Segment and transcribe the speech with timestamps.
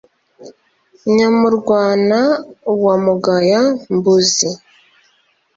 [1.15, 2.19] nyamurwana
[2.83, 4.49] wa mugaya-mbûzi